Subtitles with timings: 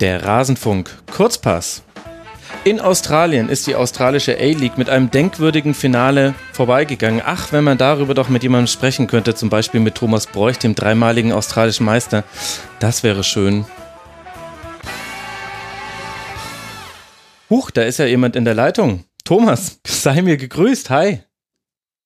[0.00, 1.82] Der Rasenfunk Kurzpass.
[2.64, 7.22] In Australien ist die australische A-League mit einem denkwürdigen Finale vorbeigegangen.
[7.24, 10.74] Ach, wenn man darüber doch mit jemandem sprechen könnte, zum Beispiel mit Thomas Bräuch, dem
[10.74, 12.24] dreimaligen australischen Meister.
[12.78, 13.64] Das wäre schön.
[17.48, 19.04] Huch, da ist ja jemand in der Leitung.
[19.24, 20.90] Thomas, sei mir gegrüßt.
[20.90, 21.20] Hi.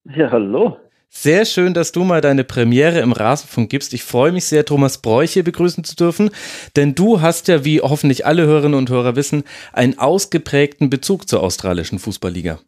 [0.05, 0.79] Ja, hallo.
[1.13, 3.93] Sehr schön, dass du mal deine Premiere im Rasenfunk gibst.
[3.95, 6.31] Ich freue mich sehr, Thomas Bräuche begrüßen zu dürfen,
[6.77, 11.43] denn du hast ja, wie hoffentlich alle Hörerinnen und Hörer wissen, einen ausgeprägten Bezug zur
[11.43, 12.61] australischen Fußballliga.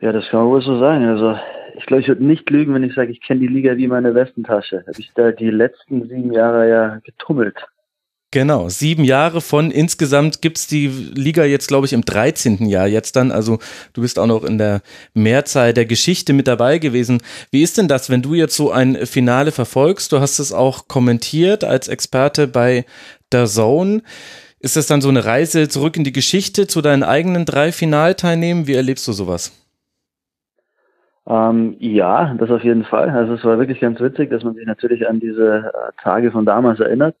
[0.00, 1.04] Ja, das kann wohl so sagen.
[1.04, 1.36] Also
[1.76, 4.14] ich glaube, ich würde nicht lügen, wenn ich sage, ich kenne die Liga wie meine
[4.14, 4.84] Westentasche.
[4.86, 7.56] Habe ich da die letzten sieben Jahre ja getummelt.
[8.32, 12.66] Genau, sieben Jahre von insgesamt gibt's die Liga jetzt, glaube ich, im 13.
[12.66, 13.30] Jahr jetzt dann.
[13.30, 13.60] Also
[13.92, 14.82] du bist auch noch in der
[15.14, 17.22] Mehrzahl der Geschichte mit dabei gewesen.
[17.52, 20.10] Wie ist denn das, wenn du jetzt so ein Finale verfolgst?
[20.10, 22.84] Du hast es auch kommentiert als Experte bei
[23.30, 24.02] der Zone.
[24.58, 28.66] Ist das dann so eine Reise zurück in die Geschichte zu deinen eigenen drei Finalteilnehmen?
[28.66, 29.52] Wie erlebst du sowas?
[31.28, 33.08] Ähm, ja, das auf jeden Fall.
[33.10, 36.44] Also es war wirklich ganz witzig, dass man sich natürlich an diese äh, Tage von
[36.44, 37.14] damals erinnert.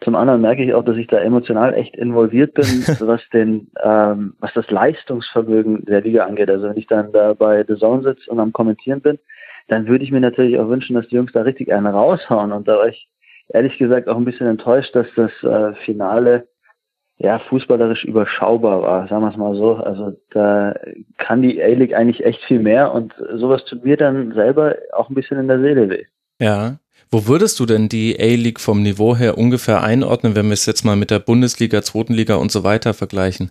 [0.00, 2.64] Zum anderen merke ich auch, dass ich da emotional echt involviert bin,
[3.00, 6.50] was den, ähm, was das Leistungsvermögen der Liga angeht.
[6.50, 9.18] Also wenn ich dann da bei The Zone sitze und am Kommentieren bin,
[9.66, 12.52] dann würde ich mir natürlich auch wünschen, dass die Jungs da richtig einen raushauen.
[12.52, 13.08] Und da war ich
[13.48, 16.46] ehrlich gesagt auch ein bisschen enttäuscht, dass das äh, Finale
[17.18, 19.74] ja fußballerisch überschaubar war, sagen wir es mal so.
[19.74, 20.74] Also da
[21.18, 25.14] kann die A-League eigentlich echt viel mehr und sowas tut mir dann selber auch ein
[25.14, 26.04] bisschen in der Seele weh.
[26.40, 26.78] Ja,
[27.10, 30.84] wo würdest du denn die A-League vom Niveau her ungefähr einordnen, wenn wir es jetzt
[30.84, 33.50] mal mit der Bundesliga, zweiten Liga und so weiter vergleichen?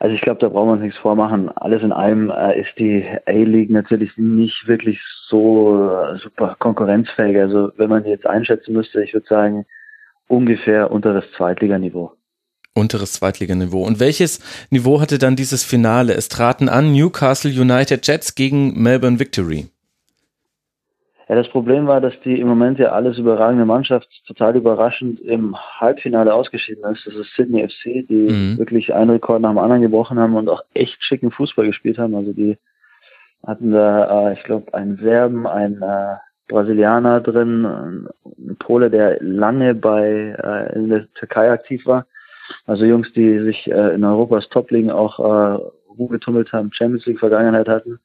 [0.00, 1.48] Also ich glaube, da brauchen wir uns nichts vormachen.
[1.56, 7.36] Alles in allem äh, ist die A-League natürlich nicht wirklich so äh, super konkurrenzfähig.
[7.38, 9.66] Also wenn man die jetzt einschätzen müsste, ich würde sagen,
[10.28, 12.12] ungefähr unteres Zweitliganiveau.
[12.74, 13.84] Unteres Zweitliganiveau.
[13.84, 14.40] Und welches
[14.70, 16.14] Niveau hatte dann dieses Finale?
[16.14, 19.66] Es traten an Newcastle United Jets gegen Melbourne Victory.
[21.28, 25.54] Ja, das Problem war, dass die im Moment ja alles überragende Mannschaft total überraschend im
[25.78, 27.06] Halbfinale ausgeschieden ist.
[27.06, 28.58] Das ist Sydney FC, die mhm.
[28.58, 32.14] wirklich einen Rekord nach dem anderen gebrochen haben und auch echt schicken Fußball gespielt haben.
[32.14, 32.56] Also die
[33.46, 36.16] hatten da, äh, ich glaube, einen Serben, einen äh,
[36.48, 42.06] Brasilianer drin, ein Pole, der lange bei äh, in der Türkei aktiv war.
[42.66, 47.68] Also Jungs, die sich äh, in Europas Top-Ligen auch äh, rumgetummelt haben, Champions League Vergangenheit
[47.68, 48.00] hatten.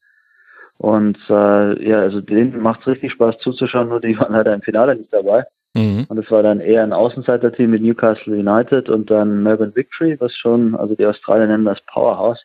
[0.77, 4.61] Und äh, ja, also denen macht es richtig Spaß zuzuschauen, nur die waren leider im
[4.61, 5.45] Finale nicht dabei.
[5.75, 6.05] Mhm.
[6.07, 10.35] Und es war dann eher ein Außenseiter-Team mit Newcastle United und dann Melbourne Victory, was
[10.35, 12.43] schon, also die Australier nennen das Powerhouse,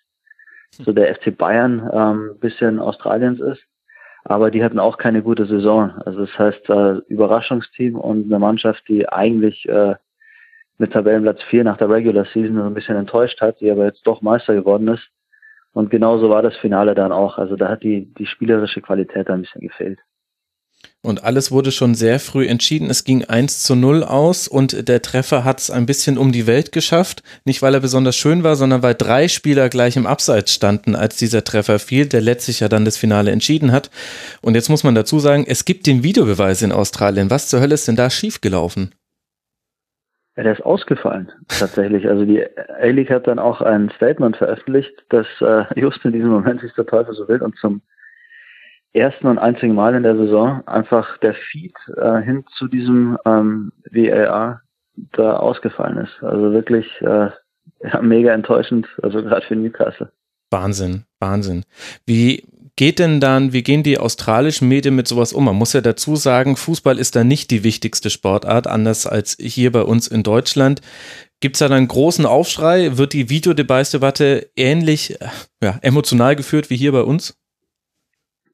[0.71, 3.63] so der FC Bayern ähm, bisschen Australiens ist.
[4.25, 5.93] Aber die hatten auch keine gute Saison.
[6.05, 9.95] Also das heißt, äh, Überraschungsteam und eine Mannschaft, die eigentlich äh,
[10.79, 14.07] mit Tabellenplatz 4 nach der Regular Season so ein bisschen enttäuscht hat, die aber jetzt
[14.07, 15.09] doch Meister geworden ist.
[15.73, 17.39] Und genauso war das Finale dann auch.
[17.39, 19.99] Also da hat die, die spielerische Qualität ein bisschen gefehlt.
[21.01, 22.91] Und alles wurde schon sehr früh entschieden.
[22.91, 26.47] Es ging 1 zu 0 aus und der Treffer hat es ein bisschen um die
[26.47, 27.23] Welt geschafft.
[27.45, 31.17] Nicht, weil er besonders schön war, sondern weil drei Spieler gleich im Abseits standen, als
[31.17, 33.91] dieser Treffer fiel, der letztlich ja dann das Finale entschieden hat.
[34.43, 37.31] Und jetzt muss man dazu sagen, es gibt den Videobeweis in Australien.
[37.31, 38.93] Was zur Hölle ist denn da schiefgelaufen?
[40.39, 42.09] Ja, der ist ausgefallen, tatsächlich.
[42.09, 42.47] Also die
[42.81, 46.87] A-League hat dann auch ein Statement veröffentlicht, dass äh, just in diesem Moment sich der
[46.87, 47.83] Teufel so will und zum
[48.93, 53.73] ersten und einzigen Mal in der Saison einfach der Feed äh, hin zu diesem ähm,
[53.91, 54.63] VAR
[55.11, 56.23] da ausgefallen ist.
[56.23, 57.31] Also wirklich äh,
[57.83, 60.13] ja, mega enttäuschend, also gerade für Newcastle.
[60.53, 61.65] Wahnsinn, Wahnsinn.
[62.07, 62.45] Wie
[62.79, 65.45] geht denn dann, wie gehen die australischen Medien mit sowas um?
[65.45, 69.73] Man muss ja dazu sagen, Fußball ist da nicht die wichtigste Sportart, anders als hier
[69.73, 70.81] bei uns in Deutschland.
[71.41, 72.97] Gibt es da dann einen großen Aufschrei?
[72.97, 75.19] Wird die Videodevice-Debatte ähnlich
[75.61, 77.37] ja, emotional geführt wie hier bei uns?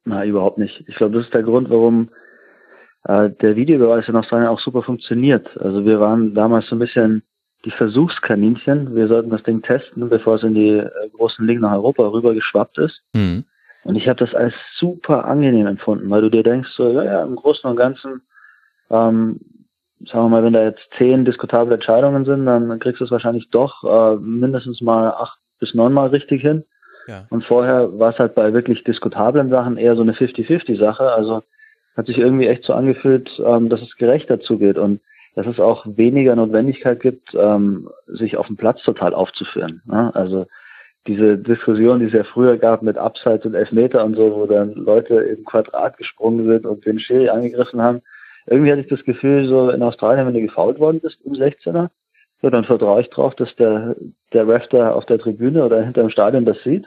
[0.07, 0.85] Na, überhaupt nicht.
[0.89, 2.09] Ich glaube, das ist der Grund, warum
[3.07, 5.55] äh, der Videobeweis in Australien auch super funktioniert.
[5.59, 7.25] Also wir waren damals so ein bisschen
[7.67, 8.95] die Versuchskaninchen.
[8.95, 12.79] Wir sollten das Ding testen, bevor es in die äh, großen Ligen nach Europa rübergeschwappt
[12.79, 13.03] ist.
[13.13, 13.45] Mhm.
[13.85, 17.23] Und ich habe das als super angenehm empfunden, weil du dir denkst, so, ja, ja,
[17.23, 18.23] im Großen und Ganzen,
[18.91, 19.41] ähm,
[20.07, 23.51] sagen wir mal, wenn da jetzt zehn diskutable Entscheidungen sind, dann kriegst du es wahrscheinlich
[23.51, 26.65] doch äh, mindestens mal acht bis neunmal richtig hin.
[27.07, 27.27] Ja.
[27.31, 31.13] Und vorher war es halt bei wirklich diskutablen Sachen eher so eine 50-50-Sache.
[31.13, 31.43] Also
[31.97, 35.01] hat sich irgendwie echt so angefühlt, ähm, dass es gerechter zugeht und
[35.35, 39.83] dass es auch weniger Notwendigkeit gibt, ähm, sich auf dem Platz total aufzuführen.
[39.85, 40.15] Ne?
[40.15, 40.47] Also
[41.07, 44.73] diese Diskussion, die es ja früher gab mit Abseits und Elfmeter und so, wo dann
[44.73, 48.01] Leute im Quadrat gesprungen sind und den Schiri angegriffen haben.
[48.47, 51.89] Irgendwie hatte ich das Gefühl, so in Australien, wenn du gefault worden bist im 16er,
[52.43, 53.97] Ja, dann vertraue ich drauf, dass der,
[54.33, 56.87] der Ref da auf der Tribüne oder hinter dem Stadion das sieht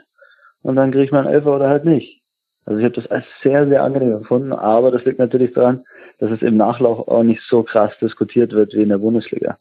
[0.62, 2.22] und dann kriege ich meinen Elfer oder halt nicht.
[2.64, 5.84] Also ich habe das als sehr, sehr angenehm empfunden, aber das liegt natürlich daran,
[6.18, 9.58] dass es im Nachlauf auch nicht so krass diskutiert wird wie in der Bundesliga.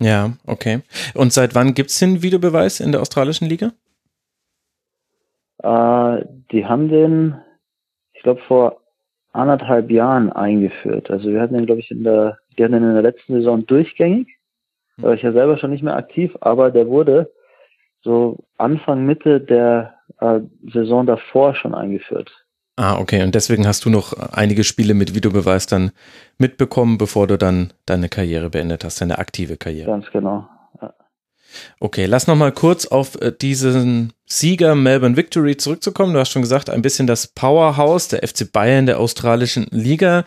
[0.00, 0.80] Ja, okay.
[1.14, 3.72] Und seit wann gibt es den Videobeweis in der australischen Liga?
[5.62, 7.36] Äh, die haben den,
[8.12, 8.82] ich glaube, vor
[9.32, 11.10] anderthalb Jahren eingeführt.
[11.10, 13.66] Also wir hatten den, glaube ich, in der, die hatten den in der letzten Saison
[13.66, 14.28] durchgängig.
[14.96, 17.30] Da war ich ja selber schon nicht mehr aktiv, aber der wurde
[18.02, 20.40] so Anfang, Mitte der äh,
[20.72, 22.45] Saison davor schon eingeführt.
[22.76, 23.22] Ah, okay.
[23.22, 25.92] Und deswegen hast du noch einige Spiele mit Videobeweis dann
[26.36, 29.90] mitbekommen, bevor du dann deine Karriere beendet hast, deine aktive Karriere.
[29.90, 30.46] Ganz genau.
[31.80, 36.12] Okay, lass noch mal kurz auf äh, diesen Sieger Melbourne Victory zurückzukommen.
[36.12, 40.24] Du hast schon gesagt, ein bisschen das Powerhouse der FC Bayern der australischen Liga,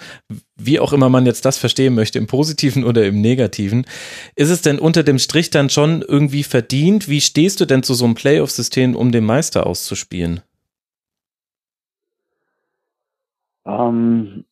[0.55, 3.85] wie auch immer man jetzt das verstehen möchte, im positiven oder im negativen.
[4.35, 7.09] Ist es denn unter dem Strich dann schon irgendwie verdient?
[7.09, 10.37] Wie stehst du denn zu so einem Playoff-System, um den Meister auszuspielen?
[10.37, 10.43] Um,
[13.69, 14.45] ähm,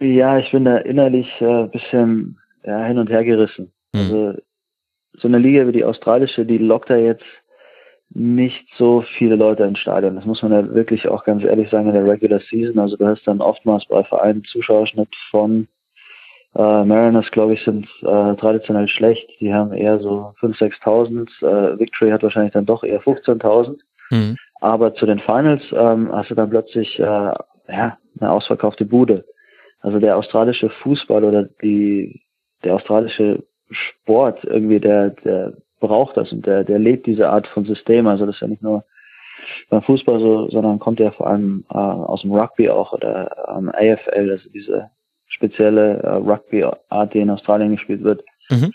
[0.00, 3.72] ja, ich bin da innerlich ein äh, bisschen ja, hin und her gerissen.
[3.94, 4.00] Hm.
[4.00, 4.34] Also
[5.14, 7.24] so eine Liga wie die australische, die lockt da jetzt
[8.10, 10.14] nicht so viele Leute ins Stadion.
[10.16, 12.78] Das muss man ja wirklich auch ganz ehrlich sagen in der Regular Season.
[12.78, 15.66] Also du hast dann oftmals bei Vereinen Zuschauerschnitt von
[16.54, 19.28] äh, Mariners, glaube ich, sind äh, traditionell schlecht.
[19.40, 21.74] Die haben eher so 5.000, 6.000.
[21.74, 23.78] Äh, Victory hat wahrscheinlich dann doch eher 15.000.
[24.10, 24.36] Mhm.
[24.60, 27.32] Aber zu den Finals ähm, hast du dann plötzlich äh,
[27.68, 29.24] ja, eine ausverkaufte Bude.
[29.80, 32.22] Also der australische Fußball oder die
[32.64, 37.64] der australische Sport irgendwie, der, der braucht das und der, der lebt diese Art von
[37.64, 38.06] System.
[38.06, 38.84] Also das ist ja nicht nur
[39.68, 43.68] beim Fußball so, sondern kommt ja vor allem äh, aus dem Rugby auch oder ähm,
[43.68, 44.90] AFL, also diese
[45.26, 48.22] spezielle äh, Rugby-Art, die in Australien gespielt wird.
[48.50, 48.72] Mhm.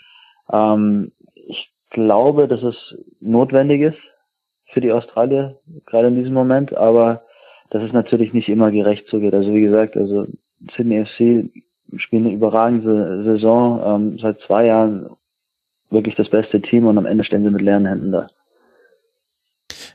[0.52, 3.98] Ähm, ich glaube, dass es notwendig ist
[4.72, 7.22] für die Australier, gerade in diesem Moment, aber
[7.70, 9.34] dass es natürlich nicht immer gerecht zugeht.
[9.34, 10.26] Also wie gesagt, also
[10.76, 11.50] Sydney FC
[11.98, 15.10] spielen eine überragende Saison, ähm, seit zwei Jahren
[15.90, 18.28] wirklich das beste Team und am Ende stehen sie mit leeren Händen da.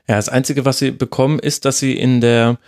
[0.08, 2.58] Ja, das Einzige, was sie bekommen, ist, dass sie in der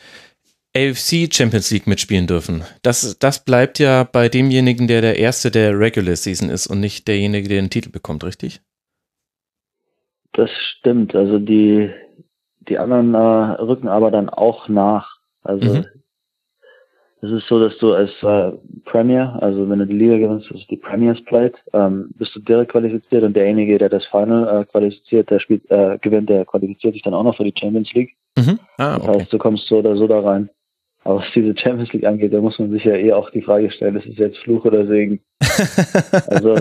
[0.76, 2.64] AFC Champions League mitspielen dürfen.
[2.82, 7.08] Das, das bleibt ja bei demjenigen, der der Erste der Regular Season ist und nicht
[7.08, 8.60] derjenige, der den Titel bekommt, richtig?
[10.32, 11.14] Das stimmt.
[11.14, 11.90] Also die,
[12.68, 13.18] die anderen äh,
[13.62, 15.18] rücken aber dann auch nach.
[15.42, 15.86] Also mhm.
[17.20, 18.52] Es ist so, dass du als äh,
[18.84, 22.70] Premier, also wenn du die Liga gewinnst, ist die Premiers Plate, ähm, bist du direkt
[22.70, 27.02] qualifiziert und derjenige, der das Final äh, qualifiziert, der spielt, äh, gewinnt, der qualifiziert sich
[27.02, 28.14] dann auch noch für die Champions League.
[28.36, 28.60] Mhm.
[28.76, 29.06] Ah, okay.
[29.06, 30.48] Das heißt, du kommst so oder so da rein.
[31.02, 33.70] Aber was diese Champions League angeht, da muss man sich ja eh auch die Frage
[33.72, 35.20] stellen, ist es jetzt Fluch oder Segen?
[36.28, 36.54] also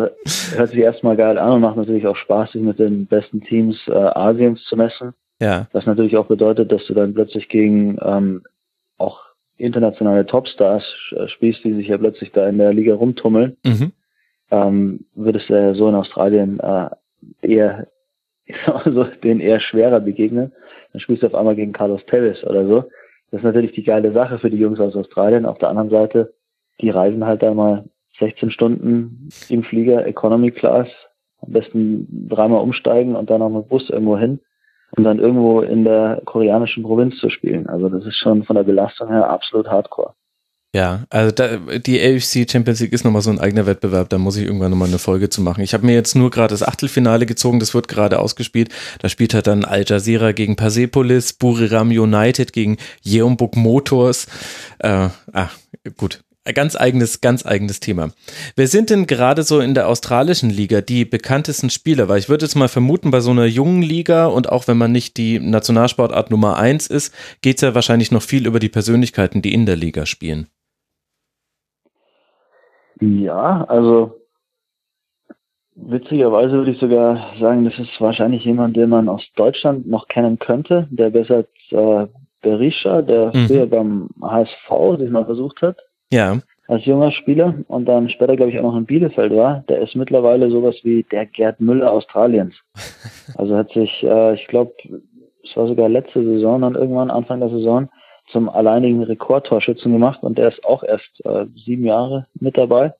[0.55, 3.77] hört sich erstmal geil an und macht natürlich auch Spaß, sich mit den besten Teams
[3.87, 5.13] äh, Asiens zu messen.
[5.39, 5.67] Ja.
[5.71, 8.43] Was natürlich auch bedeutet, dass du dann plötzlich gegen ähm,
[8.97, 9.21] auch
[9.57, 13.91] internationale Topstars äh, spielst, die sich ja plötzlich da in der Liga rumtummeln, mhm.
[14.51, 16.89] ähm, würdest du ja so in Australien äh,
[17.41, 17.87] eher
[18.65, 20.53] also den eher schwerer begegnen.
[20.91, 22.89] Dann spielst du auf einmal gegen Carlos Tevez oder so.
[23.31, 25.45] Das ist natürlich die geile Sache für die Jungs aus Australien.
[25.45, 26.33] Auf der anderen Seite,
[26.79, 27.83] die reisen halt einmal
[28.19, 30.87] 16 Stunden im Flieger Economy Class,
[31.41, 34.39] am besten dreimal umsteigen und dann noch mit Bus irgendwo hin
[34.95, 37.67] und dann irgendwo in der koreanischen Provinz zu spielen.
[37.67, 40.13] Also das ist schon von der Belastung her absolut hardcore.
[40.75, 44.35] Ja, also da, die AFC Champions League ist nochmal so ein eigener Wettbewerb, da muss
[44.35, 45.61] ich irgendwann nochmal eine Folge zu machen.
[45.61, 48.69] Ich habe mir jetzt nur gerade das Achtelfinale gezogen, das wird gerade ausgespielt.
[48.99, 54.27] Da spielt halt dann Al Jazeera gegen Persepolis, Buriram United gegen Yeonbuk Motors.
[54.79, 55.49] Äh, ah,
[55.95, 56.21] gut,
[56.53, 58.09] ganz eigenes, ganz eigenes Thema.
[58.55, 62.07] Wer sind denn gerade so in der australischen Liga die bekanntesten Spieler?
[62.07, 64.91] Weil ich würde jetzt mal vermuten, bei so einer jungen Liga und auch wenn man
[64.91, 69.41] nicht die Nationalsportart Nummer eins ist, geht es ja wahrscheinlich noch viel über die Persönlichkeiten,
[69.41, 70.47] die in der Liga spielen.
[72.99, 74.21] Ja, also
[75.75, 80.39] witzigerweise würde ich sogar sagen, das ist wahrscheinlich jemand, den man aus Deutschland noch kennen
[80.39, 82.07] könnte, der besser als äh,
[82.41, 83.47] Berisha, der mhm.
[83.47, 85.77] früher beim HSV sich mal versucht hat.
[86.11, 86.39] Ja.
[86.67, 89.63] Als junger Spieler und dann später, glaube ich, auch noch in Bielefeld war.
[89.69, 92.55] Der ist mittlerweile sowas wie der Gerd Müller Australiens.
[93.35, 94.73] Also hat sich, äh, ich glaube,
[95.43, 97.89] es war sogar letzte Saison, dann irgendwann Anfang der Saison,
[98.31, 102.93] zum alleinigen Rekordtorschützen gemacht und der ist auch erst äh, sieben Jahre mit dabei.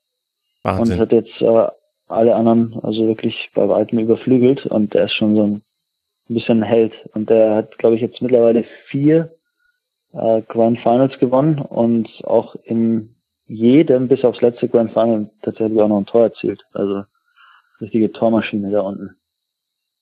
[0.62, 0.94] Wahnsinn.
[0.94, 1.66] Und hat jetzt äh,
[2.08, 5.62] alle anderen also wirklich bei weitem überflügelt und der ist schon so ein
[6.28, 6.92] bisschen ein Held.
[7.14, 9.34] Und der hat, glaube ich, jetzt mittlerweile vier
[10.18, 13.14] äh, Grand Finals gewonnen und auch in
[13.46, 16.62] jedem bis aufs letzte Grand Final tatsächlich auch noch ein Tor erzielt.
[16.72, 17.04] Also
[17.80, 19.18] richtige Tormaschine da unten.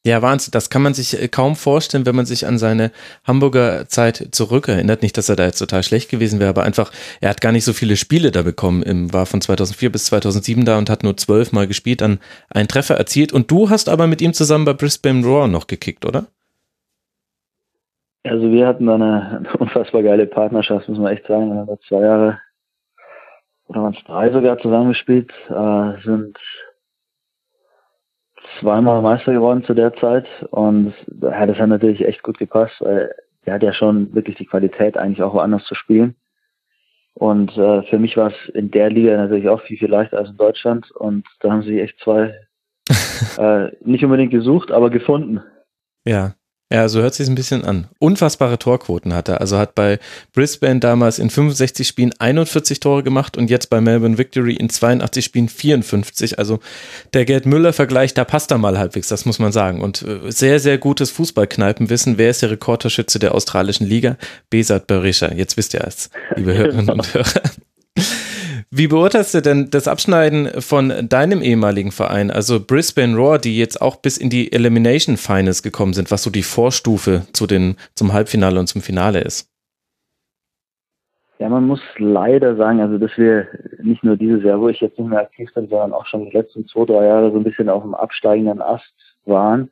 [0.07, 0.53] Ja, Wahnsinn.
[0.53, 2.93] Das kann man sich äh, kaum vorstellen, wenn man sich an seine
[3.25, 5.03] Hamburger Zeit zurückerinnert.
[5.03, 7.65] Nicht, dass er da jetzt total schlecht gewesen wäre, aber einfach, er hat gar nicht
[7.65, 9.13] so viele Spiele da bekommen.
[9.13, 12.21] War von 2004 bis 2007 da und hat nur zwölf Mal gespielt, dann
[12.51, 13.33] einen Treffer erzielt.
[13.33, 16.27] Und du hast aber mit ihm zusammen bei Brisbane Roar noch gekickt, oder?
[18.29, 21.51] Also wir hatten eine, eine unfassbar geile Partnerschaft, muss man echt sagen.
[21.51, 22.41] Wir haben zwei Jahre
[23.69, 26.39] oder waren es drei sogar zusammengespielt, äh, sind
[28.61, 33.13] zweimal Meister geworden zu der Zeit und ja, das hat natürlich echt gut gepasst, weil
[33.45, 36.17] er hat ja schon wirklich die Qualität, eigentlich auch woanders zu spielen.
[37.15, 40.31] Und äh, für mich war es in der Liga natürlich auch viel, viel leichter als
[40.31, 42.35] in Deutschland und da haben sie echt zwei
[43.39, 45.43] äh, nicht unbedingt gesucht, aber gefunden.
[46.05, 46.35] Ja,
[46.73, 47.87] ja, so hört sich ein bisschen an.
[48.01, 49.41] Unfassbare Torquoten hat er.
[49.41, 50.01] Also hat bei
[50.33, 55.25] Brisbane damals in 65 Spielen 41 Tore gemacht und jetzt bei Melbourne Victory in 82
[55.25, 56.41] Spielen 54.
[56.41, 56.59] Also
[57.15, 59.81] der Gerd Müller-Vergleich, da passt er mal halbwegs, das muss man sagen.
[59.81, 62.19] Und äh, sehr, sehr gutes Fußballkneipenwissen.
[62.19, 64.17] Wer ist der Rekordtorschütze der australischen Liga?
[64.51, 65.33] Besat Berisha.
[65.33, 67.43] Jetzt wisst ihr es, liebe Hörerinnen und Hörer.
[68.71, 73.81] Wie beurteilst du denn das Abschneiden von deinem ehemaligen Verein, also Brisbane Roar, die jetzt
[73.81, 78.13] auch bis in die Elimination Finals gekommen sind, was so die Vorstufe zu den, zum
[78.13, 79.49] Halbfinale und zum Finale ist?
[81.39, 83.47] Ja, man muss leider sagen, also dass wir
[83.83, 86.37] nicht nur dieses Jahr, wo ich jetzt nicht mehr aktiv bin, sondern auch schon die
[86.37, 88.93] letzten zwei, drei Jahre so ein bisschen auf dem absteigenden Ast
[89.27, 89.71] waren.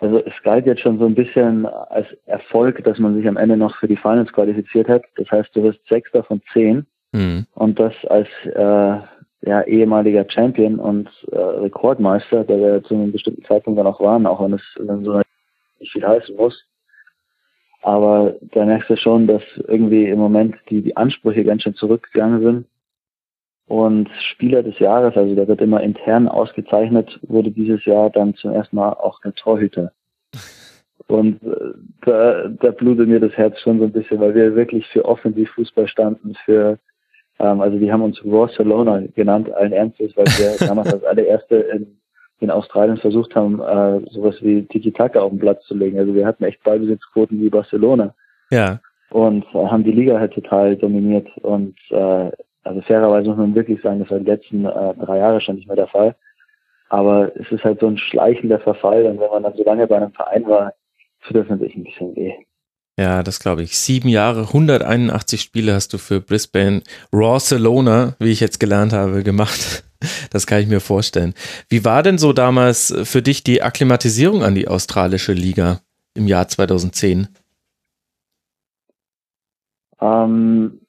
[0.00, 3.56] Also es galt jetzt schon so ein bisschen als Erfolg, dass man sich am Ende
[3.56, 5.04] noch für die Finals qualifiziert hat.
[5.16, 6.86] Das heißt, du wirst Sechster von zehn.
[7.12, 7.46] Mhm.
[7.54, 8.98] Und das als äh,
[9.44, 14.26] ja, ehemaliger Champion und äh, Rekordmeister, der wir zu einem bestimmten Zeitpunkt dann auch waren,
[14.26, 15.20] auch wenn es wenn so
[15.78, 16.64] nicht viel heißen muss.
[17.82, 22.40] Aber da merkst du schon, dass irgendwie im Moment die, die Ansprüche ganz schön zurückgegangen
[22.40, 22.66] sind.
[23.66, 28.52] Und Spieler des Jahres, also der wird immer intern ausgezeichnet, wurde dieses Jahr dann zum
[28.52, 29.92] ersten Mal auch der Torhüter.
[31.08, 34.86] Und äh, da, da blutet mir das Herz schon so ein bisschen, weil wir wirklich
[34.88, 36.78] für Offensivfußball standen, für
[37.46, 41.98] also die haben uns Barcelona genannt, allen Ernstes, weil wir damals als allererste in,
[42.40, 45.98] in Australien versucht haben, äh, sowas wie Tiki-Taka auf den Platz zu legen.
[45.98, 48.14] Also wir hatten echt Ballbesitzquoten wie Barcelona.
[48.50, 48.80] Ja.
[49.10, 51.28] Und äh, haben die Liga halt total dominiert.
[51.38, 52.30] Und äh,
[52.64, 55.66] also fairerweise muss man wirklich sagen, das war die letzten äh, drei Jahre schon nicht
[55.66, 56.14] mehr der Fall.
[56.88, 59.96] Aber es ist halt so ein schleichender Verfall und wenn man dann so lange bei
[59.96, 60.74] einem Verein war,
[61.26, 62.34] tut das natürlich ein bisschen weh.
[62.98, 63.78] Ja, das glaube ich.
[63.78, 69.84] Sieben Jahre, 181 Spiele hast du für Brisbane Barcelona, wie ich jetzt gelernt habe, gemacht.
[70.32, 71.32] Das kann ich mir vorstellen.
[71.68, 75.78] Wie war denn so damals für dich die Akklimatisierung an die australische Liga
[76.14, 77.28] im Jahr 2010?
[80.00, 80.80] Ähm,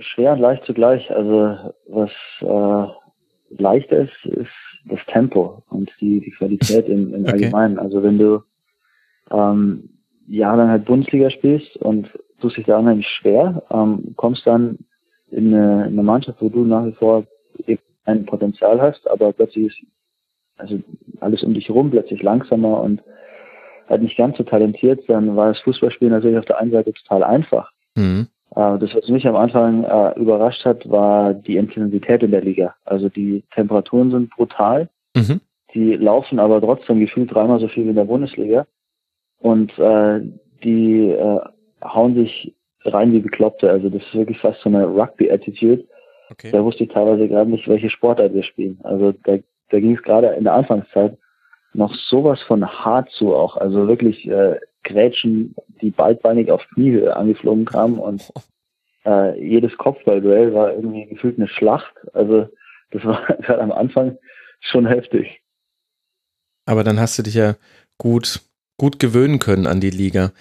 [0.00, 1.08] schwer und leicht zugleich.
[1.12, 2.92] Also was äh,
[3.62, 4.50] leichter ist, ist
[4.86, 7.32] das Tempo und die, die Qualität im, im okay.
[7.34, 7.78] Allgemeinen.
[7.78, 8.42] Also wenn du
[9.30, 9.93] ähm,
[10.26, 14.78] jahrelang halt Bundesliga spielst und tust dich da unheimlich schwer, ähm, kommst dann
[15.30, 17.24] in eine, in eine Mannschaft, wo du nach wie vor
[18.04, 19.86] ein Potenzial hast, aber plötzlich ist
[20.56, 20.78] also
[21.20, 23.02] alles um dich herum plötzlich langsamer und
[23.88, 27.22] halt nicht ganz so talentiert, dann war das Fußballspielen natürlich auf der einen Seite total
[27.22, 27.70] einfach.
[27.96, 28.28] Mhm.
[28.54, 32.74] Äh, das, was mich am Anfang äh, überrascht hat, war die Intensität in der Liga.
[32.84, 34.88] Also die Temperaturen sind brutal.
[35.14, 35.40] Mhm.
[35.74, 38.66] Die laufen aber trotzdem gefühlt dreimal so viel wie in der Bundesliga.
[39.44, 40.22] Und äh,
[40.62, 41.40] die äh,
[41.84, 42.54] hauen sich
[42.86, 43.68] rein wie Bekloppte.
[43.68, 45.84] Also das ist wirklich fast so eine Rugby-Attitude.
[46.30, 46.50] Okay.
[46.50, 48.80] Da wusste ich teilweise gerade nicht, welche Sportart wir spielen.
[48.84, 49.36] Also da,
[49.68, 51.18] da ging es gerade in der Anfangszeit
[51.74, 53.58] noch sowas von hart zu auch.
[53.58, 58.26] Also wirklich äh, Grätschen, die beidbeinig auf Kniehöhe angeflogen kamen und
[59.04, 61.94] äh, jedes Kopfballduell war irgendwie gefühlt eine Schlacht.
[62.14, 62.48] Also
[62.92, 64.16] das war gerade am Anfang
[64.60, 65.42] schon heftig.
[66.64, 67.56] Aber dann hast du dich ja
[67.98, 68.40] gut
[68.76, 70.32] gut gewöhnen können an die Liga.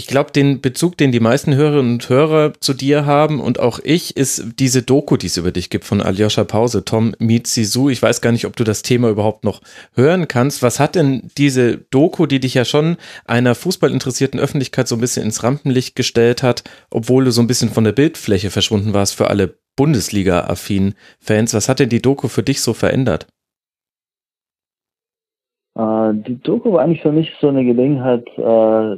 [0.00, 3.80] Ich glaube, den Bezug, den die meisten Hörerinnen und Hörer zu dir haben und auch
[3.82, 7.90] ich, ist diese Doku, die es über dich gibt von Aljoscha Pause, Tom Meets Sisu.
[7.90, 9.60] Ich weiß gar nicht, ob du das Thema überhaupt noch
[9.94, 10.62] hören kannst.
[10.62, 12.96] Was hat denn diese Doku, die dich ja schon
[13.26, 17.68] einer fußballinteressierten Öffentlichkeit so ein bisschen ins Rampenlicht gestellt hat, obwohl du so ein bisschen
[17.68, 22.42] von der Bildfläche verschwunden warst für alle Bundesliga-affinen Fans, was hat denn die Doku für
[22.42, 23.26] dich so verändert?
[25.74, 28.96] Äh, die Doku war eigentlich für mich so eine Gelegenheit, äh,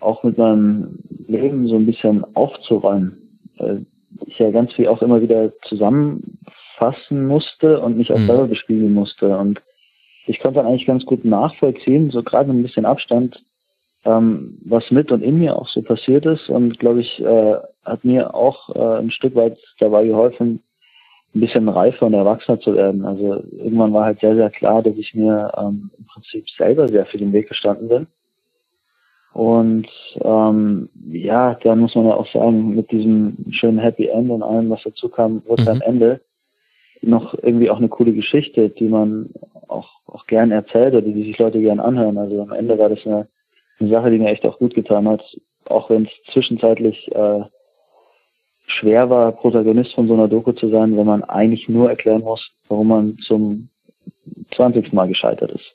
[0.00, 3.38] auch mit meinem Leben so ein bisschen aufzuräumen.
[3.56, 3.86] Weil
[4.26, 8.26] ich ja ganz viel auch immer wieder zusammenfassen musste und mich auch mhm.
[8.26, 9.36] selber bespielen musste.
[9.36, 9.62] Und
[10.26, 13.42] ich konnte dann eigentlich ganz gut nachvollziehen, so gerade mit ein bisschen Abstand,
[14.04, 16.48] ähm, was mit und in mir auch so passiert ist.
[16.48, 20.62] Und glaube ich, äh, hat mir auch äh, ein Stück weit dabei geholfen,
[21.34, 23.04] ein bisschen reifer und erwachsener zu werden.
[23.04, 27.06] Also irgendwann war halt sehr, sehr klar, dass ich mir ähm, im Prinzip selber sehr
[27.06, 28.06] für den Weg gestanden bin.
[29.32, 29.88] Und
[30.20, 34.70] ähm, ja, dann muss man ja auch sagen, mit diesem schönen Happy End und allem,
[34.70, 35.68] was dazu kam, wurde mhm.
[35.68, 36.20] am Ende
[37.02, 39.30] noch irgendwie auch eine coole Geschichte, die man
[39.66, 42.16] auch, auch gern erzählt oder die sich Leute gern anhören.
[42.16, 43.26] Also am Ende war das eine,
[43.80, 45.22] eine Sache, die mir echt auch gut getan hat,
[45.66, 47.40] auch wenn es zwischenzeitlich äh,
[48.66, 52.50] schwer war, Protagonist von so einer Doku zu sein, wenn man eigentlich nur erklären muss,
[52.68, 53.68] warum man zum
[54.54, 54.92] 20.
[54.92, 55.74] Mal gescheitert ist.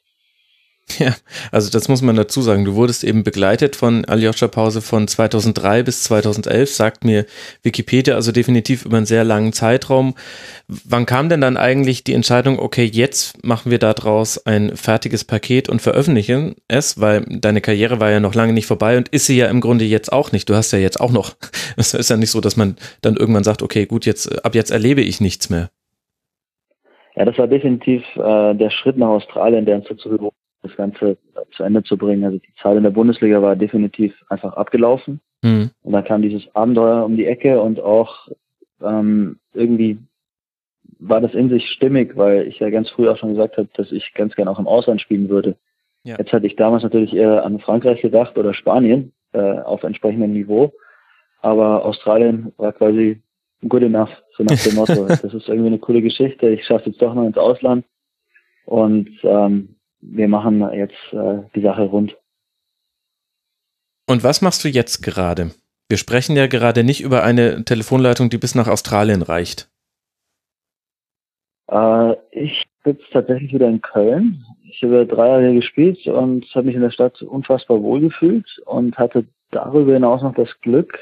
[0.98, 1.16] Ja,
[1.52, 2.66] also das muss man dazu sagen.
[2.66, 7.26] Du wurdest eben begleitet von Aljoscha Pause von 2003 bis 2011, sagt mir
[7.64, 10.16] Wikipedia, also definitiv über einen sehr langen Zeitraum.
[10.68, 15.70] Wann kam denn dann eigentlich die Entscheidung, okay, jetzt machen wir daraus ein fertiges Paket
[15.70, 19.38] und veröffentlichen es, weil deine Karriere war ja noch lange nicht vorbei und ist sie
[19.38, 20.50] ja im Grunde jetzt auch nicht.
[20.50, 21.36] Du hast ja jetzt auch noch,
[21.78, 24.72] es ist ja nicht so, dass man dann irgendwann sagt, okay, gut, jetzt, ab jetzt
[24.72, 25.70] erlebe ich nichts mehr.
[27.16, 30.10] Ja, das war definitiv äh, der Schritt nach Australien, der uns dazu
[30.62, 31.18] das Ganze
[31.52, 32.24] zu Ende zu bringen.
[32.24, 35.22] Also die Zeit in der Bundesliga war definitiv einfach abgelaufen.
[35.42, 35.72] Mhm.
[35.82, 38.28] Und dann kam dieses Abenteuer um die Ecke und auch
[38.82, 40.00] ähm, irgendwie
[41.00, 43.92] war das in sich stimmig, weil ich ja ganz früh auch schon gesagt habe, dass
[43.92, 45.56] ich ganz gerne auch im Ausland spielen würde.
[46.04, 46.18] Ja.
[46.18, 50.74] Jetzt hatte ich damals natürlich eher an Frankreich gedacht oder Spanien äh, auf entsprechendem Niveau.
[51.42, 53.22] Aber Australien war quasi
[53.68, 55.06] good enough, so nach dem Motto.
[55.08, 56.50] das ist irgendwie eine coole Geschichte.
[56.50, 57.86] Ich schaffe jetzt doch noch ins Ausland.
[58.66, 62.18] Und ähm, wir machen jetzt äh, die Sache rund.
[64.08, 65.52] Und was machst du jetzt gerade?
[65.88, 69.70] Wir sprechen ja gerade nicht über eine Telefonleitung, die bis nach Australien reicht.
[71.68, 74.46] Äh, ich sitze tatsächlich wieder in Köln.
[74.64, 78.98] Ich habe drei Jahre gespielt und habe mich in der Stadt unfassbar wohl gefühlt und
[78.98, 81.00] hatte darüber hinaus noch das Glück,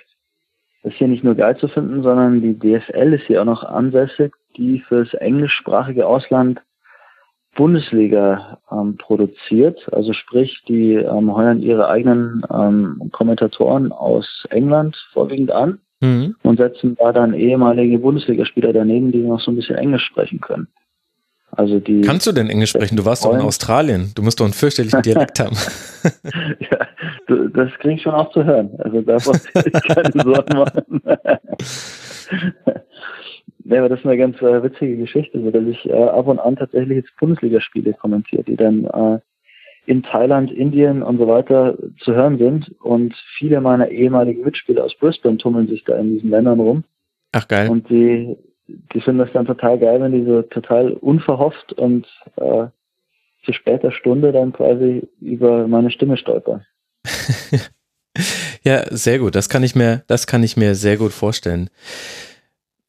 [0.84, 4.34] es hier nicht nur geil zu finden, sondern die DFL ist hier auch noch ansässig,
[4.56, 6.62] die fürs englischsprachige Ausland
[7.58, 9.92] Bundesliga ähm, produziert.
[9.92, 16.36] Also sprich, die ähm, heuern ihre eigenen ähm, Kommentatoren aus England vorwiegend an mhm.
[16.44, 20.68] und setzen da dann ehemalige Bundesligaspieler daneben, die noch so ein bisschen Englisch sprechen können.
[21.52, 22.96] Also die Kannst du denn Englisch sprechen?
[22.96, 24.12] Du warst doch in Australien.
[24.16, 25.56] Du musst doch einen fürchterlichen Dialekt haben.
[26.60, 26.88] ja,
[27.28, 28.70] das kriege ich schon auch zu hören.
[28.80, 31.02] Also da muss ich keine Sorgen machen.
[33.70, 36.40] Ja, aber das ist eine ganz äh, witzige Geschichte, so dass ich äh, ab und
[36.40, 39.20] an tatsächlich jetzt Bundesligaspiele kommentiere, die dann äh,
[39.88, 42.74] in Thailand, Indien und so weiter zu hören sind.
[42.80, 46.84] Und viele meiner ehemaligen Mitspieler aus Brisbane tummeln sich da in diesen Ländern rum.
[47.34, 47.70] Ach geil.
[47.70, 52.68] Und die, die finden das dann total geil, wenn die so total unverhofft und äh,
[53.44, 56.66] zu später Stunde dann quasi über meine Stimme stolpern.
[58.64, 59.36] ja, sehr gut.
[59.36, 61.70] Das kann ich mir, das kann ich mir sehr gut vorstellen.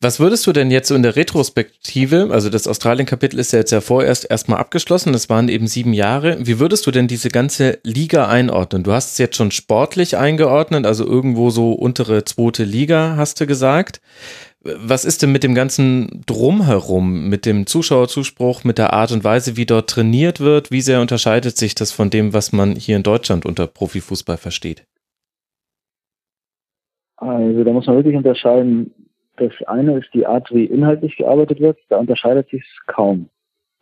[0.01, 3.73] Was würdest du denn jetzt so in der Retrospektive, also das Australien-Kapitel ist ja jetzt
[3.73, 6.39] ja vorerst erstmal abgeschlossen, das waren eben sieben Jahre.
[6.41, 8.85] Wie würdest du denn diese ganze Liga einordnen?
[8.85, 13.47] Du hast es jetzt schon sportlich eingeordnet, also irgendwo so untere zweite Liga, hast du
[13.49, 14.01] gesagt.
[14.63, 19.57] Was ist denn mit dem ganzen Drumherum, mit dem Zuschauerzuspruch, mit der Art und Weise,
[19.57, 20.71] wie dort trainiert wird?
[20.71, 24.85] Wie sehr unterscheidet sich das von dem, was man hier in Deutschland unter Profifußball versteht?
[27.17, 28.95] Also da muss man wirklich unterscheiden,
[29.39, 31.79] das eine ist die Art, wie inhaltlich gearbeitet wird.
[31.89, 33.29] Da unterscheidet sich kaum.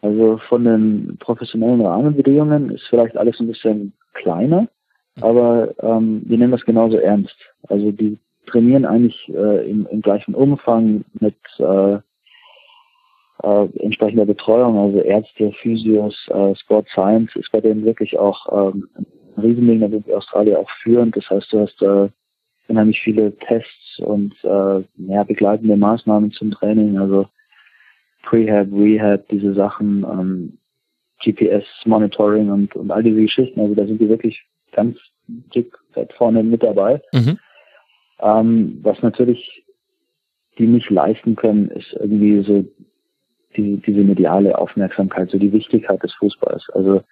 [0.03, 4.69] Also von den professionellen Rahmenbedingungen ist vielleicht alles ein bisschen kleiner,
[5.21, 7.37] aber ähm, wir nehmen das genauso ernst.
[7.69, 11.99] Also die trainieren eigentlich äh, im, im gleichen Umfang mit äh,
[13.43, 18.89] äh, entsprechender Betreuung, also Ärzte, Physios, äh, Sport Science ist bei denen wirklich auch ähm,
[18.97, 21.17] ein Riesending, da sind wir Australier auch führend.
[21.17, 22.09] Das heißt, du hast äh,
[22.69, 27.29] unheimlich viele Tests und äh, ja, begleitende Maßnahmen zum Training, also
[28.23, 30.59] Prehab, Rehab, diese Sachen, ähm,
[31.23, 33.61] GPS-Monitoring und, und all diese Geschichten.
[33.61, 37.01] Also da sind die wirklich ganz dick weit vorne mit dabei.
[37.13, 37.39] Mhm.
[38.21, 39.65] Ähm, was natürlich
[40.59, 42.65] die nicht leisten können, ist irgendwie so
[43.57, 46.69] die, diese mediale Aufmerksamkeit, so die Wichtigkeit des Fußballs.
[46.71, 47.03] Also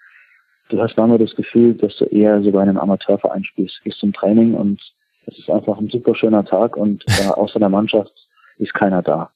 [0.68, 4.12] du hast manchmal das Gefühl, dass du eher so bei einem Amateurverein spielst, gehst zum
[4.12, 4.80] Training und
[5.26, 8.12] es ist einfach ein super schöner Tag und äh, außer der Mannschaft
[8.58, 9.30] ist keiner da.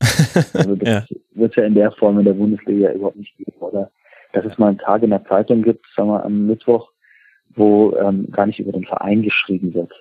[0.54, 1.16] Also das ja.
[1.32, 3.52] wird ja in der Form in der Bundesliga überhaupt nicht geben.
[3.60, 3.90] Oder
[4.32, 6.90] dass es mal einen Tag in der Zeitung gibt, sagen wir am Mittwoch,
[7.54, 9.92] wo ähm, gar nicht über den Verein geschrieben wird.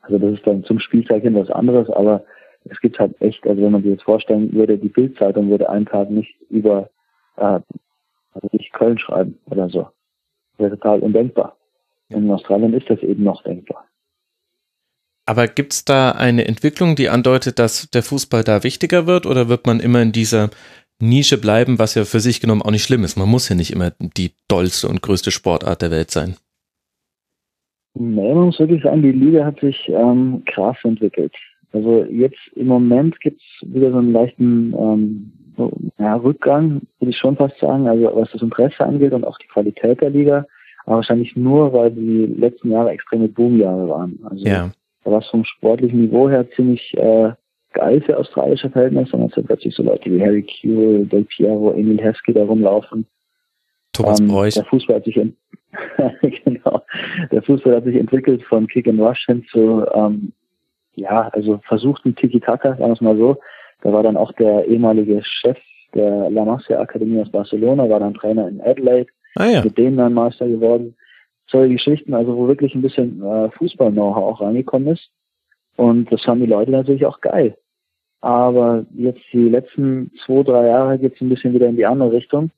[0.00, 2.24] Also das ist dann zum Spieltag hin was anderes, aber
[2.64, 5.86] es gibt halt echt, also wenn man sich das vorstellen würde, die Bildzeitung würde einen
[5.86, 6.90] Tag nicht über
[7.36, 7.60] äh,
[8.34, 9.82] also nicht Köln schreiben oder so.
[10.52, 11.56] Das wäre total undenkbar.
[12.08, 13.86] In Australien ist das eben noch denkbar.
[15.26, 19.48] Aber gibt es da eine Entwicklung, die andeutet, dass der Fußball da wichtiger wird oder
[19.48, 20.50] wird man immer in dieser
[21.00, 23.16] Nische bleiben, was ja für sich genommen auch nicht schlimm ist?
[23.16, 26.36] Man muss ja nicht immer die dollste und größte Sportart der Welt sein.
[27.94, 31.32] Nee, man muss wirklich sagen, die Liga hat sich ähm, krass entwickelt.
[31.72, 35.32] Also jetzt im Moment gibt es wieder so einen leichten ähm,
[35.98, 39.46] ja, Rückgang, würde ich schon fast sagen, also was das Interesse angeht und auch die
[39.46, 40.46] Qualität der Liga,
[40.86, 44.18] aber wahrscheinlich nur, weil die letzten Jahre extreme Boomjahre waren.
[44.28, 44.70] Also ja.
[45.04, 47.32] da war es vom sportlichen Niveau her ziemlich äh,
[47.72, 51.72] geil für australische Verhältnisse und jetzt sind plötzlich so Leute wie Harry Kuehl, Del Piero,
[51.72, 53.06] Emil Heskey da rumlaufen.
[53.92, 54.54] Thomas ähm, Bräuch.
[54.54, 55.14] Der Fußball hat sich
[56.44, 56.82] genau,
[57.32, 60.32] der Fußball hat sich entwickelt von Kick and Rush hin zu ähm,
[60.96, 63.36] ja, also versuchten Tiki-Taka, sagen wir es mal so.
[63.82, 65.58] Da war dann auch der ehemalige Chef
[65.94, 69.64] der La Masia Akademie aus Barcelona, war dann Trainer in Adelaide, ah, ja.
[69.64, 70.96] mit denen dann Meister geworden.
[71.46, 75.10] Solche Geschichten, also wo wirklich ein bisschen äh, Fußball-Know-how auch reingekommen ist.
[75.76, 77.56] Und das fanden die Leute natürlich auch geil.
[78.20, 82.12] Aber jetzt die letzten zwei, drei Jahre geht es ein bisschen wieder in die andere
[82.12, 82.50] Richtung.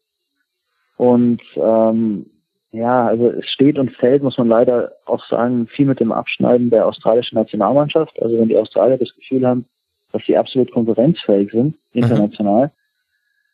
[0.96, 2.26] Und ähm,
[2.72, 6.70] ja, also es steht und fällt, muss man leider auch sagen, viel mit dem Abschneiden
[6.70, 8.20] der australischen Nationalmannschaft.
[8.22, 9.66] Also wenn die Australier das Gefühl haben,
[10.12, 12.66] dass sie absolut konkurrenzfähig sind, international,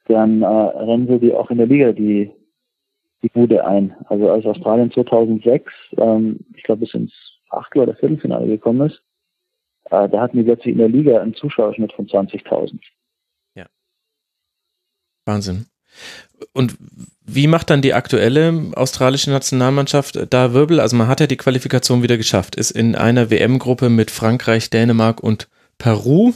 [0.08, 0.12] mhm.
[0.12, 2.30] dann äh, rennen sie die auch in der Liga die,
[3.22, 3.94] die Bude ein.
[4.08, 7.12] Also als Australien 2006, ähm, ich glaube bis ins
[7.50, 9.02] Achtel- oder Viertelfinale gekommen ist,
[9.90, 12.80] äh, da hatten die plötzlich in der Liga einen Zuschauerschnitt von 20.000.
[13.54, 13.66] Ja.
[15.24, 15.66] Wahnsinn.
[16.52, 16.76] Und
[17.24, 20.80] wie macht dann die aktuelle australische Nationalmannschaft da Wirbel?
[20.80, 25.22] Also man hat ja die Qualifikation wieder geschafft, ist in einer WM-Gruppe mit Frankreich, Dänemark
[25.22, 26.32] und Peru.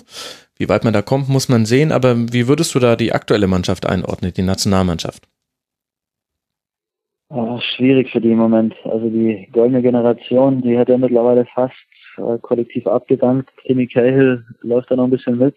[0.57, 1.93] Wie weit man da kommt, muss man sehen.
[1.93, 5.27] Aber wie würdest du da die aktuelle Mannschaft einordnen, die Nationalmannschaft?
[7.29, 8.75] Oh, schwierig für die im Moment.
[8.85, 11.75] Also die goldene Generation, die hat ja mittlerweile fast
[12.19, 13.51] äh, kollektiv abgedankt.
[13.65, 15.57] Timmy Cahill läuft da noch ein bisschen mit.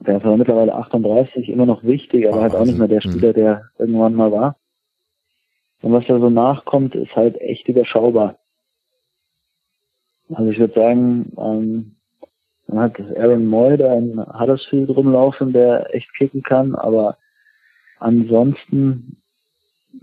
[0.00, 3.00] Der ist aber mittlerweile 38, immer noch wichtig, aber oh, halt auch nicht mehr der
[3.00, 3.10] hm.
[3.10, 4.56] Spieler, der irgendwann mal war.
[5.80, 8.38] Und was da so nachkommt, ist halt echt überschaubar.
[10.34, 11.96] Also ich würde sagen, ähm,
[12.66, 17.16] man hat Aaron Moy da in Huddersfield rumlaufen, der echt kicken kann, aber
[17.98, 19.22] ansonsten,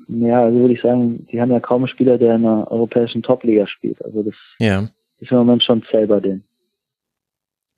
[0.08, 3.24] ja, also würde ich sagen, die haben ja kaum einen Spieler, der in einer europäischen
[3.24, 4.04] Top-Liga spielt.
[4.04, 4.90] Also das ja.
[5.20, 6.44] ist im Moment schon zäh bei denen.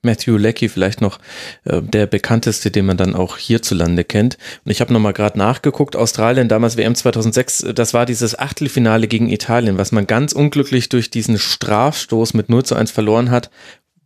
[0.06, 1.20] Matthew Leckie vielleicht noch
[1.66, 4.38] äh, der bekannteste, den man dann auch hierzulande kennt.
[4.64, 9.08] Und ich habe nochmal gerade nachgeguckt, Australien, damals WM 2006, äh, das war dieses Achtelfinale
[9.08, 13.50] gegen Italien, was man ganz unglücklich durch diesen Strafstoß mit 0 zu 1 verloren hat,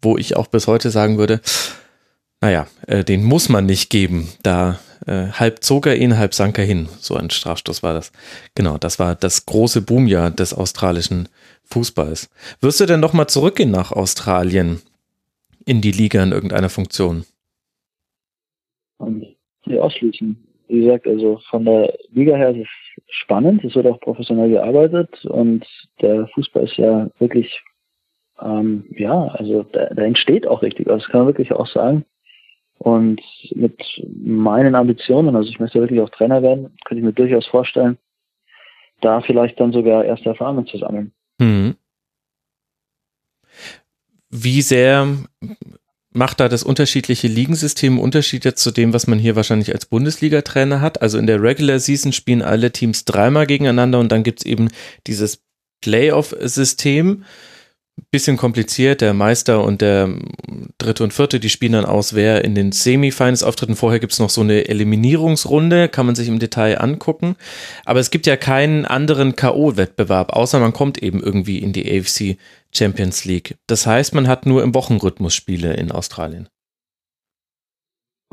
[0.01, 1.41] wo ich auch bis heute sagen würde,
[2.41, 4.29] naja, äh, den muss man nicht geben.
[4.41, 6.89] Da äh, halb zog er ihn, halb sank er hin.
[6.99, 8.11] So ein Strafstoß war das.
[8.55, 11.29] Genau, das war das große Boomjahr des australischen
[11.63, 12.29] Fußballs.
[12.61, 14.81] Wirst du denn nochmal zurückgehen nach Australien?
[15.69, 17.25] in die Liga in irgendeiner Funktion?
[19.65, 20.35] nicht ausschließen.
[20.67, 25.25] Wie gesagt, also von der Liga her ist es spannend, es wird auch professionell gearbeitet
[25.25, 25.65] und
[26.01, 27.61] der Fußball ist ja wirklich,
[28.41, 32.03] ähm, ja, also da, da entsteht auch richtig, also das kann man wirklich auch sagen.
[32.79, 33.21] Und
[33.53, 33.77] mit
[34.23, 37.97] meinen Ambitionen, also ich möchte wirklich auch Trainer werden, könnte ich mir durchaus vorstellen,
[39.01, 41.11] da vielleicht dann sogar erste Erfahrungen zu sammeln.
[41.39, 41.75] Mhm.
[44.29, 45.07] Wie sehr
[46.11, 50.79] macht da das unterschiedliche Ligensystem Unterschied jetzt zu dem, was man hier wahrscheinlich als Bundesliga-Trainer
[50.79, 51.01] hat?
[51.01, 54.69] Also in der Regular Season spielen alle Teams dreimal gegeneinander und dann gibt es eben
[55.05, 55.43] dieses
[55.81, 57.25] Playoff-System
[58.11, 59.01] bisschen kompliziert.
[59.01, 60.09] Der Meister und der
[60.77, 63.75] dritte und vierte, die spielen dann aus, wer in den Semifinals auftreten.
[63.75, 67.35] Vorher gibt es noch so eine Eliminierungsrunde, kann man sich im Detail angucken.
[67.85, 72.37] Aber es gibt ja keinen anderen K.O.-Wettbewerb, außer man kommt eben irgendwie in die AFC
[72.71, 73.57] Champions League.
[73.67, 76.47] Das heißt, man hat nur im Wochenrhythmus Spiele in Australien.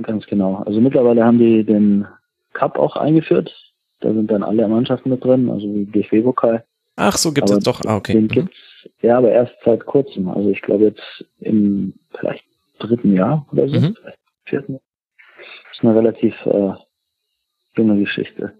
[0.02, 0.62] Ganz genau.
[0.66, 2.06] Also mittlerweile haben die den
[2.52, 3.54] Cup auch eingeführt.
[4.00, 6.64] Da sind dann alle Mannschaften mit drin, also wie DFB-Pokal.
[6.96, 7.82] Ach, so gibt es doch.
[7.86, 8.12] Ah, okay.
[8.12, 8.28] Den mhm.
[8.28, 8.56] gibt's
[9.00, 10.28] ja, aber erst seit kurzem.
[10.28, 12.44] Also ich glaube jetzt im vielleicht
[12.78, 13.96] dritten Jahr oder so, mhm.
[13.96, 14.80] vielleicht vierten.
[15.38, 16.72] Das ist eine relativ äh,
[17.76, 18.54] junge Geschichte.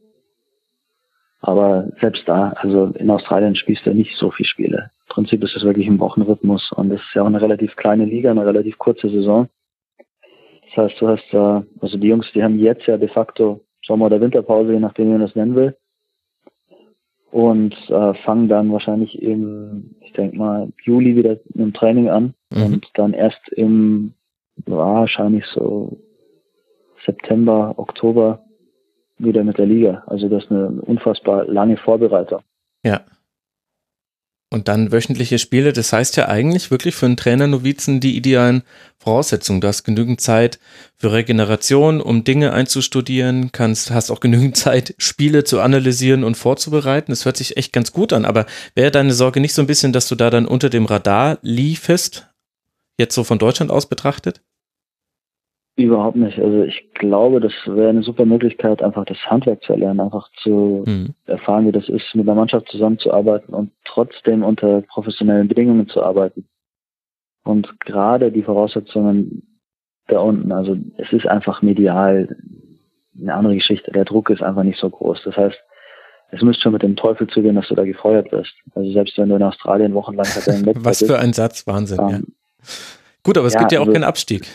[1.41, 4.91] Aber selbst da, also in Australien spielst du nicht so viele Spiele.
[5.09, 8.05] Im Prinzip ist es wirklich ein Wochenrhythmus und es ist ja auch eine relativ kleine
[8.05, 9.49] Liga, eine relativ kurze Saison.
[10.67, 14.07] Das heißt, du hast da, also die Jungs, die haben jetzt ja de facto Sommer-
[14.07, 15.77] oder Winterpause, je nachdem, wie man das nennen will
[17.37, 22.33] und äh, fangen dann wahrscheinlich im, ich denke mal, Juli wieder mit dem Training an
[22.51, 22.65] mhm.
[22.65, 24.15] und dann erst im
[24.65, 25.99] wahrscheinlich so
[27.05, 28.43] September, Oktober
[29.19, 30.03] wieder mit der Liga.
[30.07, 32.41] Also das ist eine unfassbar lange Vorbereitung.
[32.83, 33.03] Ja.
[34.49, 38.63] Und dann wöchentliche Spiele, das heißt ja eigentlich wirklich für einen Trainer-Novizen die idealen
[38.97, 39.61] Voraussetzungen.
[39.61, 40.61] Du hast genügend Zeit
[40.97, 47.11] für Regeneration, um Dinge einzustudieren, kannst, hast auch genügend Zeit, Spiele zu analysieren und vorzubereiten.
[47.11, 49.93] Das hört sich echt ganz gut an, aber wäre deine Sorge nicht so ein bisschen,
[49.93, 52.29] dass du da dann unter dem Radar liefest?
[52.99, 54.43] Jetzt so von Deutschland aus betrachtet?
[55.77, 56.39] Überhaupt nicht.
[56.39, 60.85] Also ich glaube, das wäre eine super Möglichkeit, einfach das Handwerk zu erlernen, einfach zu
[60.87, 61.15] mhm.
[61.27, 66.49] erfahren, wie das ist, mit einer Mannschaft zusammenzuarbeiten und trotzdem unter professionellen Bedingungen zu arbeiten.
[67.45, 69.61] Und gerade die Voraussetzungen
[70.09, 72.37] da unten, also es ist einfach medial
[73.21, 73.91] eine andere Geschichte.
[73.93, 75.23] Der Druck ist einfach nicht so groß.
[75.25, 75.57] Das heißt,
[76.31, 78.53] es müsste schon mit dem Teufel zugehen, dass du da gefeuert wirst.
[78.75, 80.27] Also selbst wenn du in Australien wochenlang
[80.77, 82.21] Was für ein Satz, Wahnsinn, ähm, ja.
[83.23, 84.47] Gut, aber es ja, gibt ja auch also, keinen Abstieg.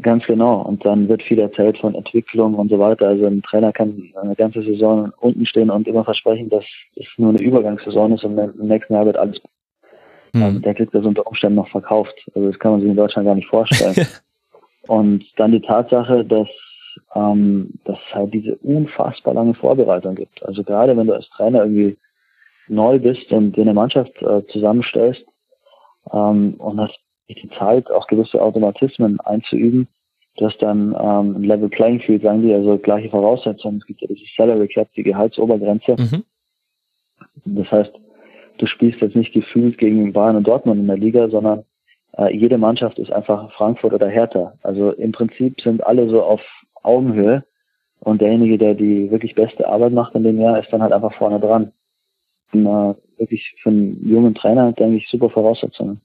[0.00, 0.62] Ganz genau.
[0.62, 3.08] Und dann wird viel erzählt von Entwicklung und so weiter.
[3.08, 6.64] Also ein Trainer kann eine ganze Saison unten stehen und immer versprechen, dass
[6.96, 9.40] es nur eine Übergangssaison ist und im nächsten Jahr wird alles.
[10.32, 10.42] Mhm.
[10.42, 12.14] Also der kriegt das unter Umständen noch verkauft.
[12.34, 14.06] Also das kann man sich in Deutschland gar nicht vorstellen.
[14.88, 16.48] und dann die Tatsache, dass
[17.14, 20.42] ähm, dass es halt diese unfassbar lange Vorbereitung gibt.
[20.44, 21.98] Also gerade wenn du als Trainer irgendwie
[22.68, 25.24] neu bist und dir eine Mannschaft äh, zusammenstellst
[26.12, 29.88] ähm, und hast die Zeit, auch gewisse Automatismen einzuüben,
[30.36, 33.78] dass dann ähm, ein Level Playing Field, sagen die, also gleiche Voraussetzungen.
[33.78, 35.96] Es gibt ja diese Salary Cap, die Gehaltsobergrenze.
[35.98, 36.24] Mhm.
[37.44, 37.92] Das heißt,
[38.58, 41.64] du spielst jetzt nicht gefühlt gegen Bayern und Dortmund in der Liga, sondern
[42.16, 44.54] äh, jede Mannschaft ist einfach Frankfurt oder Hertha.
[44.62, 46.40] Also im Prinzip sind alle so auf
[46.82, 47.44] Augenhöhe
[48.00, 51.14] und derjenige, der die wirklich beste Arbeit macht in dem Jahr, ist dann halt einfach
[51.14, 51.72] vorne dran.
[52.52, 56.00] Und, äh, wirklich für einen jungen Trainer, denke ich, super Voraussetzungen.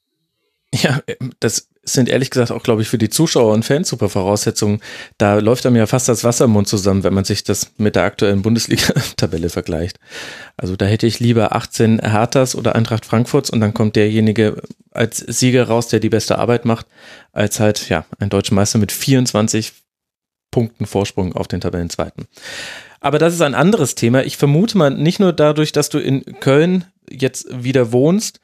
[0.74, 1.02] Ja,
[1.40, 4.82] das sind ehrlich gesagt auch, glaube ich, für die Zuschauer und Fans super Voraussetzungen.
[5.18, 7.96] Da läuft einem ja fast das Wasser im Mund zusammen, wenn man sich das mit
[7.96, 9.98] der aktuellen Bundesliga-Tabelle vergleicht.
[10.58, 15.20] Also da hätte ich lieber 18 Herthas oder Eintracht Frankfurts und dann kommt derjenige als
[15.20, 16.88] Sieger raus, der die beste Arbeit macht,
[17.32, 19.72] als halt, ja, ein deutscher Meister mit 24
[20.52, 22.28] Punkten Vorsprung auf den Tabellenzweiten.
[23.00, 24.24] Aber das ist ein anderes Thema.
[24.24, 28.42] Ich vermute mal, nicht nur dadurch, dass du in Köln jetzt wieder wohnst,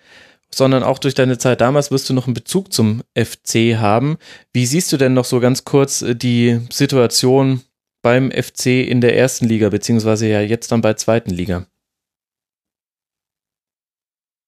[0.53, 4.17] sondern auch durch deine Zeit damals wirst du noch einen Bezug zum FC haben.
[4.53, 7.61] Wie siehst du denn noch so ganz kurz äh, die Situation
[8.01, 11.65] beim FC in der ersten Liga, beziehungsweise ja jetzt dann bei zweiten Liga?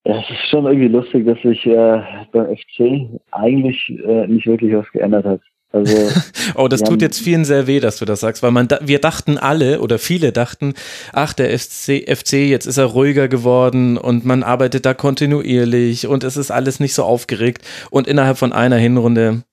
[0.06, 4.76] Ja, es ist schon irgendwie lustig, dass sich äh, beim FC eigentlich äh, nicht wirklich
[4.76, 5.41] was geändert hat.
[5.76, 6.10] Also,
[6.56, 9.00] oh, das tut jetzt vielen sehr weh, dass du das sagst, weil man da, wir
[9.00, 10.74] dachten alle oder viele dachten,
[11.12, 16.24] ach, der FC, FC, jetzt ist er ruhiger geworden und man arbeitet da kontinuierlich und
[16.24, 19.44] es ist alles nicht so aufgeregt und innerhalb von einer Hinrunde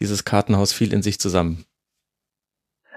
[0.00, 1.64] dieses Kartenhaus fiel in sich zusammen.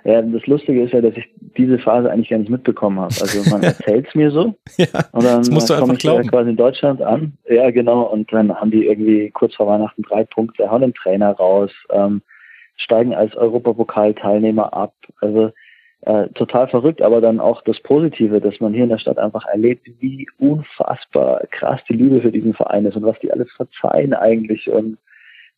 [0.05, 1.25] Ja, das Lustige ist ja, dass ich
[1.57, 3.13] diese Phase eigentlich gar nicht mitbekommen habe.
[3.21, 4.55] Also man erzählt es mir so.
[4.77, 6.27] ja, und dann komme ich glauben.
[6.29, 7.33] quasi in Deutschland an.
[7.49, 8.03] Ja, genau.
[8.03, 11.71] Und dann haben die irgendwie kurz vor Weihnachten drei Punkte, hauen den Trainer raus.
[11.89, 12.21] Ähm,
[12.75, 14.93] steigen als Europapokalteilnehmer ab.
[15.21, 15.51] Also
[16.01, 19.45] äh, total verrückt, aber dann auch das Positive, dass man hier in der Stadt einfach
[19.45, 24.13] erlebt, wie unfassbar krass die Liebe für diesen Verein ist und was die alles verzeihen
[24.13, 24.97] eigentlich und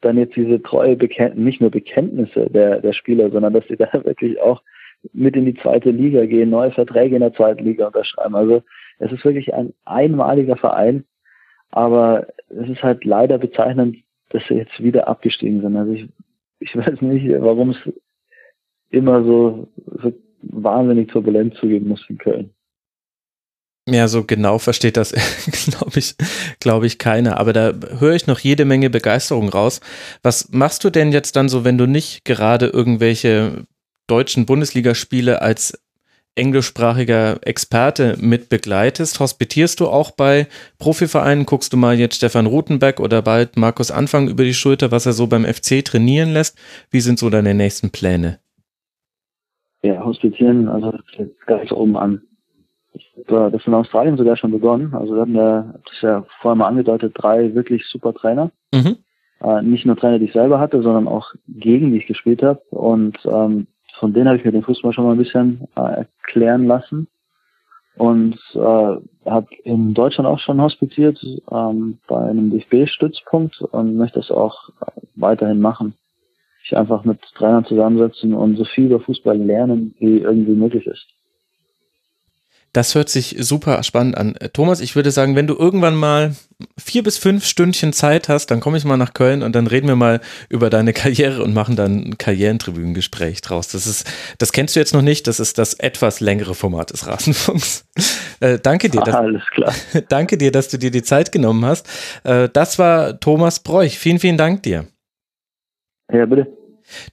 [0.01, 3.91] dann jetzt diese treue Bekenntnisse, nicht nur Bekenntnisse der, der Spieler, sondern dass sie da
[3.93, 4.61] wirklich auch
[5.13, 8.35] mit in die zweite Liga gehen, neue Verträge in der zweiten Liga unterschreiben.
[8.35, 8.61] Also
[8.99, 11.05] es ist wirklich ein einmaliger Verein,
[11.71, 13.97] aber es ist halt leider bezeichnend,
[14.29, 15.75] dass sie jetzt wieder abgestiegen sind.
[15.75, 16.07] Also ich
[16.59, 17.77] ich weiß nicht, warum es
[18.89, 19.67] immer so,
[20.01, 22.51] so wahnsinnig turbulent zugehen muss in Köln.
[23.87, 25.11] Ja, so genau versteht das,
[25.69, 26.15] glaube ich,
[26.59, 27.39] glaube ich, keiner.
[27.39, 29.79] Aber da höre ich noch jede Menge Begeisterung raus.
[30.23, 33.65] Was machst du denn jetzt dann so, wenn du nicht gerade irgendwelche
[34.07, 35.84] deutschen Bundesligaspiele als
[36.35, 39.19] englischsprachiger Experte mit begleitest.
[39.19, 40.47] Hospitierst du auch bei
[40.79, 41.45] Profivereinen?
[41.45, 45.13] Guckst du mal jetzt Stefan Rutenbeck oder bald Markus Anfang über die Schulter, was er
[45.13, 46.57] so beim FC trainieren lässt?
[46.91, 48.39] Wie sind so deine nächsten Pläne?
[49.81, 50.93] Ja, hospitieren, also
[51.45, 52.21] ganz oben an.
[53.27, 54.93] Das ist in Australien sogar schon begonnen.
[54.93, 58.51] Also wir hatten ja, das ist ja vorher mal angedeutet, drei wirklich super Trainer.
[58.73, 58.97] Mhm.
[59.41, 62.61] Äh, nicht nur Trainer, die ich selber hatte, sondern auch gegen die ich gespielt habe.
[62.69, 63.67] Und ähm,
[63.99, 67.07] von denen habe ich mir den Fußball schon mal ein bisschen äh, erklären lassen
[67.97, 71.17] und äh, habe in Deutschland auch schon hospitiert
[71.49, 74.69] ähm, bei einem DFB-Stützpunkt und möchte das auch
[75.15, 75.95] weiterhin machen.
[76.63, 81.05] Ich einfach mit Trainern zusammensetzen und so viel über Fußball lernen, wie irgendwie möglich ist.
[82.75, 84.35] Das hört sich super spannend an.
[84.51, 86.35] Thomas, ich würde sagen, wenn du irgendwann mal
[86.77, 89.87] vier bis fünf Stündchen Zeit hast, dann komme ich mal nach Köln und dann reden
[89.87, 93.69] wir mal über deine Karriere und machen dann ein Karrierentribünengespräch draus.
[93.69, 97.07] Das ist, das kennst du jetzt noch nicht, das ist das etwas längere Format des
[97.07, 97.85] Rasenfunks.
[98.41, 98.99] Äh, danke dir.
[98.99, 99.73] Dass, alles klar.
[100.09, 101.87] danke dir, dass du dir die Zeit genommen hast.
[102.25, 103.97] Äh, das war Thomas Bräuch.
[103.97, 104.87] Vielen, vielen Dank dir.
[106.11, 106.47] Ja, bitte.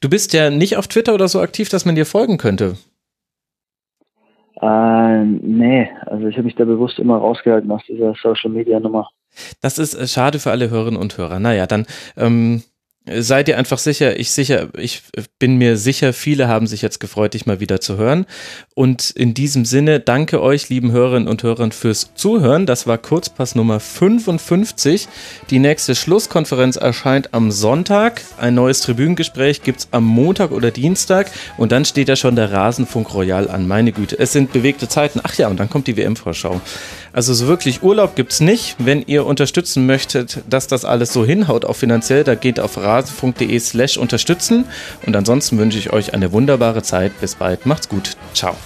[0.00, 2.76] Du bist ja nicht auf Twitter oder so aktiv, dass man dir folgen könnte.
[4.62, 9.08] Äh, nee, also ich habe mich da bewusst immer rausgehalten aus dieser Social Media Nummer.
[9.60, 11.40] Das ist äh, schade für alle Hörerinnen und Hörer.
[11.40, 11.84] Naja, dann
[12.16, 12.62] ähm,
[13.06, 15.02] seid ihr einfach sicher, ich sicher, ich
[15.38, 18.26] bin mir sicher, viele haben sich jetzt gefreut, dich mal wieder zu hören.
[18.74, 22.64] Und in diesem Sinne, danke euch, lieben Hörerinnen und Hörern, fürs Zuhören.
[22.64, 25.08] Das war Kurzpass Nummer 55.
[25.50, 28.22] Die nächste Schlusskonferenz erscheint am Sonntag.
[28.38, 31.30] Ein neues Tribünengespräch gibt's am Montag oder Dienstag.
[31.56, 33.66] Und dann steht ja schon der Rasenfunk Royal an.
[33.66, 35.20] Meine Güte, es sind bewegte Zeiten.
[35.24, 36.60] Ach ja, und dann kommt die WM-Vorschau.
[37.12, 38.76] Also so wirklich Urlaub gibt's nicht.
[38.78, 43.58] Wenn ihr unterstützen möchtet, dass das alles so hinhaut, auch finanziell, da geht auf rasenfunk.de
[43.58, 44.64] slash unterstützen.
[45.06, 47.12] Und ansonsten wünsche ich euch eine wunderbare Zeit.
[47.20, 47.66] Bis bald.
[47.66, 48.16] Macht's gut.
[48.34, 48.56] Ciao.